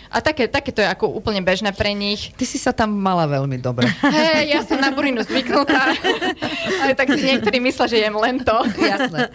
[0.08, 2.30] A také, také to je ako úplne bežné pre nich.
[2.32, 3.90] Ty si sa tam mala veľmi dobre.
[4.16, 5.90] Hej, ja som na burinu zvyknutá.
[6.82, 8.56] Ale tak si niektorí myslia, že jem len to.
[8.76, 9.28] Jasné.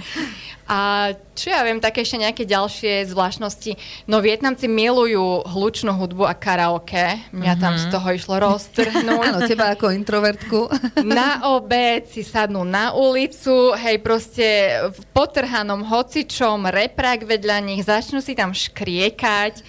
[0.68, 3.80] A čo ja viem, také ešte nejaké ďalšie zvláštnosti.
[4.04, 7.24] No Vietnamci milujú hlučnú hudbu a karaoke.
[7.32, 9.24] Mňa tam z toho išlo roztrhnúť.
[9.32, 10.68] Áno, teba ako introvertku.
[11.08, 14.46] Na obed si sadnú na ulicu, hej, proste
[14.92, 19.64] v potrhanom hocičom, reprák vedľa nich, začnú si tam škriekať,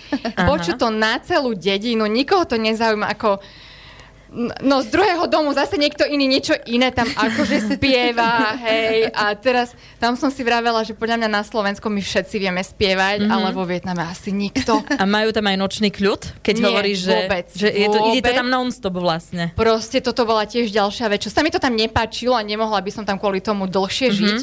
[0.50, 3.38] poču to na celú dedinu, nikoho to nezaujíma ako...
[4.60, 9.72] No z druhého domu zase niekto iný niečo iné tam akože spieva, hej, a teraz
[9.96, 13.32] tam som si vravela, že podľa mňa na Slovensku my všetci vieme spievať, mm-hmm.
[13.32, 14.84] ale vo Vietname asi nikto.
[14.84, 18.28] A majú tam aj nočný kľud, keď Nie, hovoríš, že, vôbec, že je to, ide
[18.28, 19.48] to tam non-stop vlastne.
[19.56, 22.90] Proste toto bola tiež ďalšia vec, čo sa mi to tam nepáčilo a nemohla by
[22.92, 24.16] som tam kvôli tomu dlhšie Mhm.
[24.20, 24.40] žiť.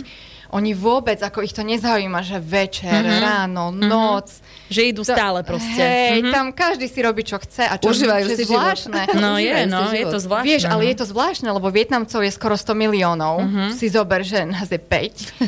[0.50, 3.20] Oni vôbec, ako ich to nezaujíma, že večer, Mhm.
[3.20, 4.30] ráno, noc.
[4.66, 5.78] Že idú stále proste.
[5.78, 6.32] Hej, Mhm.
[6.32, 9.02] tam každý si robí, čo chce a čo Užívajú si zvláštne.
[9.06, 9.18] život.
[9.26, 10.46] No je, no, je to zvláštne.
[10.48, 10.90] Vieš, ale no.
[10.90, 13.42] je to zvláštne, lebo Vietnamcov je skoro 100 miliónov.
[13.42, 13.64] Mhm.
[13.74, 15.34] Si zober, že nás je 5.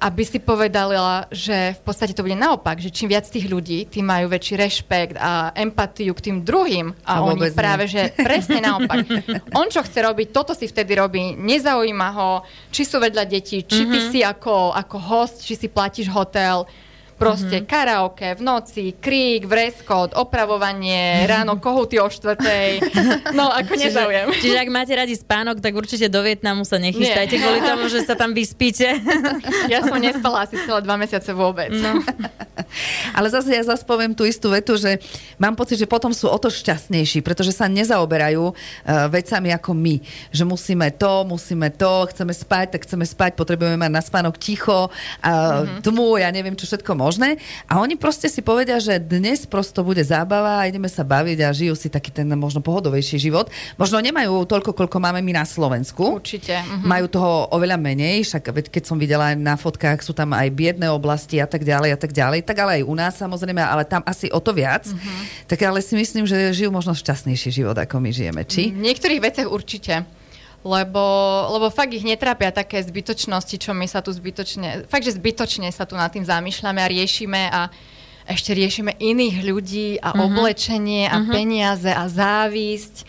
[0.00, 4.04] Aby si povedala, že v podstate to bude naopak, že čím viac tých ľudí, tým
[4.04, 6.92] majú väčší rešpekt a empatiu k tým druhým.
[7.04, 7.58] A, A oni vôbec nie.
[7.58, 9.04] práve, že presne naopak.
[9.58, 11.34] On čo chce robiť, toto si vtedy robí.
[11.34, 12.30] Nezaujíma ho,
[12.68, 16.64] či sú vedľa detí, či ty si ako, ako host, či si platíš hotel.
[17.20, 22.80] Proste karaoke v noci, krík, vreskot, opravovanie, ráno kohuty o štvrtej.
[23.36, 24.32] No, ako nezaujem.
[24.40, 27.42] Čiže ak máte radi spánok, tak určite do Vietnamu sa nechystajte Nie.
[27.44, 28.96] kvôli tomu, že sa tam vyspíte.
[29.68, 31.68] Ja som nespala asi celé dva mesiace vôbec.
[31.76, 32.00] No.
[33.16, 35.00] Ale zase ja zase poviem tú istú vetu, že
[35.36, 38.54] mám pocit, že potom sú o to šťastnejší, pretože sa nezaoberajú uh,
[39.10, 39.96] vecami ako my.
[40.32, 44.88] Že musíme to, musíme to, chceme spať, tak chceme spať, potrebujeme mať na spánok ticho,
[44.88, 44.90] uh,
[45.26, 45.82] mm-hmm.
[45.84, 47.42] tmu, ja neviem, čo všetko možné.
[47.66, 51.50] A oni proste si povedia, že dnes prosto bude zábava a ideme sa baviť a
[51.50, 53.50] žijú si taký ten možno pohodovejší život.
[53.74, 56.22] Možno nemajú toľko, koľko máme my na Slovensku.
[56.22, 56.62] Určite.
[56.62, 56.86] Mhm.
[56.86, 60.86] Majú toho oveľa menej, však keď som videla aj na fotkách, sú tam aj biedne
[60.86, 64.06] oblasti a tak ďalej a tak ďalej, tak ale aj u nás samozrejme, ale tam
[64.06, 64.86] asi o to viac.
[64.86, 65.50] Mhm.
[65.50, 68.46] Tak ale si myslím, že žijú možno šťastnejší život, ako my žijeme.
[68.46, 68.70] Či?
[68.70, 70.19] V niektorých veciach určite.
[70.60, 71.00] Lebo,
[71.56, 75.88] lebo fakt ich netrápia také zbytočnosti, čo my sa tu zbytočne, fakt, že zbytočne sa
[75.88, 77.72] tu nad tým zamýšľame a riešime a
[78.28, 80.20] ešte riešime iných ľudí a Mhm.
[80.20, 83.08] oblečenie a peniaze a závisť.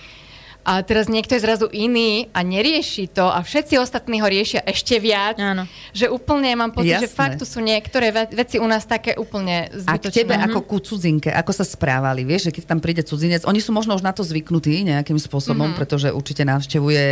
[0.62, 5.02] A teraz niekto je zrazu iný a nerieši to a všetci ostatní ho riešia ešte
[5.02, 5.41] viac.
[5.41, 5.65] Áno.
[5.89, 7.17] Že úplne mám pocit, že Jasné.
[7.17, 10.06] fakt tu sú niektoré ve- veci u nás také úplne A zbytočné.
[10.06, 13.58] k tebe ako ku cudzinke, ako sa správali, vieš, že keď tam príde cudzinec, oni
[13.58, 15.78] sú možno už na to zvyknutí nejakým spôsobom, Mhm.
[15.78, 17.04] pretože určite navštevuje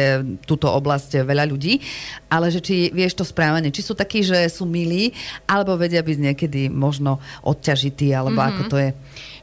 [0.45, 1.81] túto oblasť veľa ľudí,
[2.29, 5.09] ale že či vieš to správanie, či sú takí, že sú milí,
[5.45, 8.51] alebo vedia byť niekedy možno odťažití, alebo mm-hmm.
[8.53, 8.89] ako to je.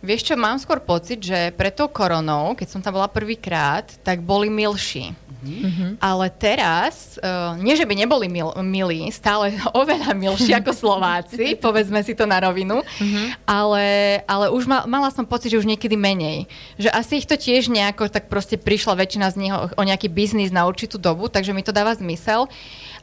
[0.07, 4.23] Vieš čo, mám skôr pocit, že pre tou koronou, keď som tam bola prvýkrát, tak
[4.23, 5.11] boli milší.
[5.47, 5.90] Mm-hmm.
[6.03, 12.03] Ale teraz, uh, nie že by neboli mil, milí, stále oveľa milší ako Slováci, povedzme
[12.07, 13.27] si to na rovinu, mm-hmm.
[13.47, 13.87] ale,
[14.31, 16.47] ale už ma, mala som pocit, že už niekedy menej.
[16.79, 20.07] Že asi ich to tiež nejako, tak proste prišla väčšina z nich o, o nejaký
[20.07, 22.47] biznis na určitú dobu, takže mi to dáva zmysel.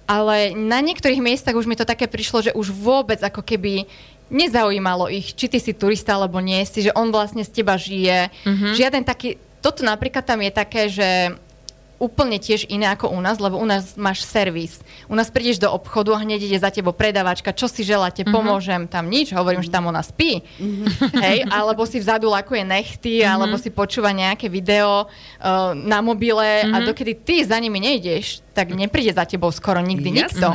[0.04, 3.88] Ale na niektorých miestach už mi to také prišlo, že už vôbec ako keby
[4.34, 8.34] nezaujímalo ich, či ty si turista alebo nie si, že on vlastne z teba žije.
[8.44, 8.74] Mm-hmm.
[8.74, 11.10] Žiaden taký, toto napríklad tam je také, že
[12.04, 14.84] úplne tiež iné ako u nás, lebo u nás máš servis.
[15.08, 18.92] U nás prídeš do obchodu a hneď ide za tebou predavačka, čo si želáte, pomôžem
[18.92, 20.44] tam nič, hovorím, že tam ona spí.
[21.16, 26.84] Hej, alebo si vzadu lakuje nechty, alebo si počúva nejaké video uh, na mobile a
[26.84, 30.22] dokedy ty za nimi nejdeš, tak nepríde za tebou skoro nikdy Jasné.
[30.30, 30.48] nikto.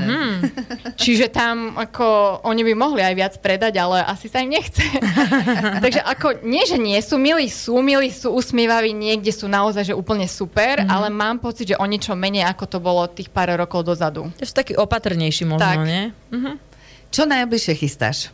[1.02, 2.06] Čiže tam ako
[2.42, 4.86] oni by mohli aj viac predať, ale asi sa im nechce.
[5.84, 9.94] Takže ako nie, že nie sú milí, sú milí, sú usmievaví, niekde sú naozaj že
[9.94, 10.88] úplne super, Mhm.
[10.88, 14.30] ale mám pocit, že o niečo menej ako to bolo tých pár rokov dozadu.
[14.32, 15.76] To sú taký opatrnejší možno, Tak.
[15.82, 16.02] nie?
[16.30, 16.52] Mhm.
[17.08, 18.30] Čo najbližšie chystáš?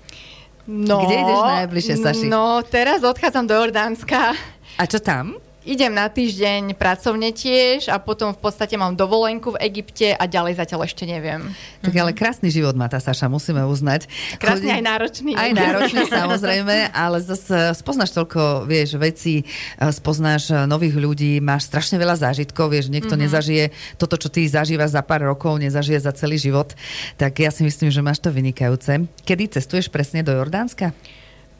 [0.65, 2.25] No, Kde ideš najbližšie, Saši?
[2.25, 4.33] No, teraz odchádzam do Jordánska.
[4.75, 5.37] A čo tam?
[5.65, 10.61] Idem na týždeň pracovne tiež a potom v podstate mám dovolenku v Egypte a ďalej
[10.61, 11.41] zatiaľ ešte neviem.
[11.81, 14.07] Tak ale krásny život má tá Saša, musíme uznať.
[14.37, 14.77] Krásny Chodí...
[14.77, 15.31] aj náročný.
[15.33, 19.43] Aj náročný, samozrejme, ale zase spoznáš toľko, vieš, veci,
[19.81, 23.25] spoznáš nových ľudí, máš strašne veľa zážitkov, vieš, niekto mm-hmm.
[23.25, 23.65] nezažije
[23.97, 26.77] toto, čo ty zažívaš za pár rokov, nezažije za celý život.
[27.17, 29.09] Tak ja si myslím, že máš to vynikajúce.
[29.25, 30.93] Kedy cestuješ presne do Jordánska?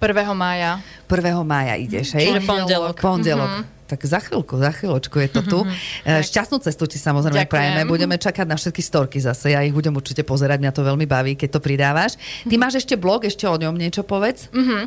[0.05, 0.37] 1.
[0.37, 0.85] mája.
[1.09, 1.33] 1.
[1.49, 2.29] mája ideš, hej?
[2.29, 2.97] Čiže pondelok.
[3.01, 3.49] Pondelok.
[3.49, 3.73] Mm-hmm.
[3.85, 5.61] Tak za chvíľku, za chvíľočku je to tu.
[6.05, 6.21] Mm-hmm.
[6.21, 7.57] Šťastnú cestu ti samozrejme Ďakujem.
[7.57, 7.83] prajeme.
[7.89, 9.57] Budeme čakať na všetky storky zase.
[9.57, 12.21] Ja ich budem určite pozerať, mňa to veľmi baví, keď to pridávaš.
[12.21, 12.61] Ty mm-hmm.
[12.61, 14.53] máš ešte blog, ešte o ňom niečo povedz.
[14.53, 14.83] Mm-hmm.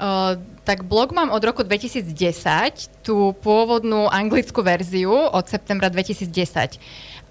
[0.00, 2.08] Uh, tak blog mám od roku 2010,
[3.04, 6.80] tú pôvodnú anglickú verziu od septembra 2010.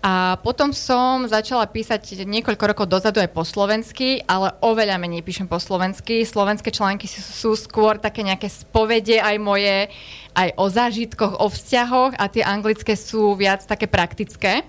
[0.02, 5.46] A potom som začala písať niekoľko rokov dozadu aj po slovensky, ale oveľa menej píšem
[5.46, 6.26] po slovensky.
[6.26, 9.94] Slovenské články sú skôr také nejaké spovede aj moje,
[10.36, 14.64] aj o zážitkoch, o vzťahoch a tie anglické sú viac také praktické.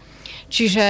[0.53, 0.85] Čiže,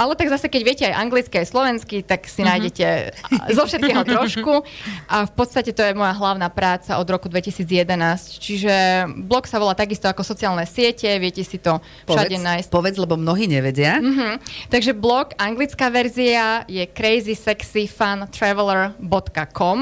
[0.00, 2.48] ale tak zase, keď viete aj anglicky, aj slovensky, tak si mm-hmm.
[2.48, 3.12] nájdete
[3.52, 4.64] zo všetkého trošku.
[5.12, 8.40] A v podstate to je moja hlavná práca od roku 2011.
[8.40, 12.72] Čiže blog sa volá takisto ako sociálne siete, viete si to všade povedz, nájsť.
[12.72, 14.00] Povedz, lebo mnohí nevedia.
[14.00, 14.40] Mm-hmm.
[14.72, 19.80] Takže blog, anglická verzia je crazysexyfuntraveler.com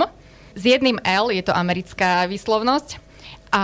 [0.53, 3.12] s jedným L, je to americká výslovnosť.
[3.53, 3.63] A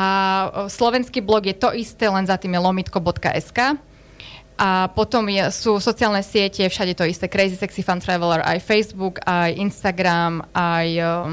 [0.69, 3.81] slovenský blog je to isté, len za tým je lomitko.sk.
[4.59, 9.23] A potom je, sú sociálne siete, všade to isté, Crazy Sexy Fun Traveler, aj Facebook,
[9.23, 11.33] aj Instagram, aj uh,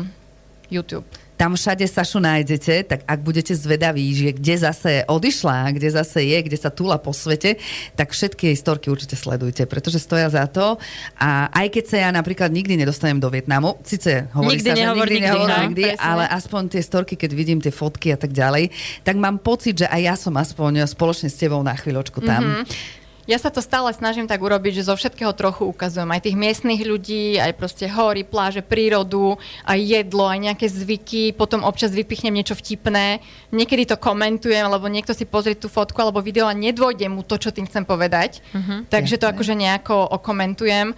[0.70, 1.04] YouTube
[1.36, 6.38] tam všade Sašu nájdete, tak ak budete zvedaví, že kde zase odišla, kde zase je,
[6.42, 7.60] kde sa túla po svete,
[7.96, 10.80] tak všetky jej storky určite sledujte, pretože stoja za to.
[11.20, 14.84] A aj keď sa ja napríklad nikdy nedostanem do Vietnamu, síce hovorí nikdy sa, že
[14.88, 18.32] nikdy, nikdy nehovor nikdy, no, ale aspoň tie storky, keď vidím tie fotky a tak
[18.32, 18.72] ďalej,
[19.04, 22.64] tak mám pocit, že aj ja som aspoň spoločne s tebou na chvíľočku tam.
[22.64, 23.05] Mm-hmm.
[23.26, 26.06] Ja sa to stále snažím tak urobiť, že zo všetkého trochu ukazujem.
[26.14, 31.34] Aj tých miestnych ľudí, aj proste hory, pláže, prírodu, aj jedlo, aj nejaké zvyky.
[31.34, 33.26] Potom občas vypichnem niečo vtipné.
[33.50, 37.42] Niekedy to komentujem, lebo niekto si pozrie tú fotku alebo video a nedôjde mu to,
[37.42, 38.46] čo tým chcem povedať.
[38.54, 39.22] Uh-huh, Takže jasne.
[39.26, 40.94] to akože nejako okomentujem.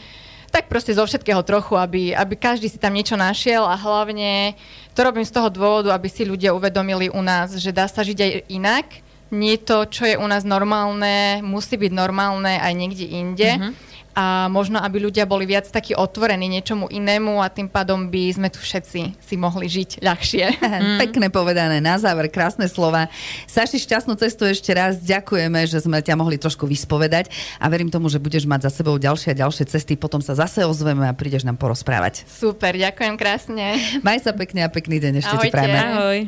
[0.51, 4.55] Tak proste zo všetkého trochu, aby, aby každý si tam niečo našiel a hlavne
[4.95, 8.19] to robím z toho dôvodu, aby si ľudia uvedomili u nás, že dá sa žiť
[8.19, 13.51] aj inak nie to, čo je u nás normálne, musí byť normálne aj niekde inde.
[13.57, 18.33] Mm-hmm a možno, aby ľudia boli viac takí otvorení niečomu inému a tým pádom by
[18.33, 20.45] sme tu všetci si mohli žiť ľahšie.
[20.77, 21.01] Mm.
[21.01, 23.09] Pekne povedané, na záver, krásne slova.
[23.49, 25.01] Saši, šťastnú cestu ešte raz.
[25.01, 28.93] Ďakujeme, že sme ťa mohli trošku vyspovedať a verím tomu, že budeš mať za sebou
[29.01, 29.97] ďalšie a ďalšie cesty.
[29.97, 32.29] Potom sa zase ozveme a prídeš nám porozprávať.
[32.29, 33.79] Super, ďakujem krásne.
[34.05, 35.49] Maj sa pekne a pekný deň ešte Ahojte.
[35.49, 35.77] ti prajme.
[35.81, 36.19] Ahoj.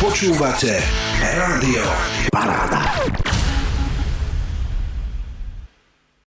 [0.00, 0.80] Počúvate
[1.20, 1.84] Rádio
[2.32, 3.47] Paráda.